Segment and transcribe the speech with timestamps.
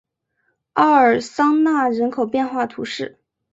[0.73, 3.19] 奥尔桑讷人口变化图示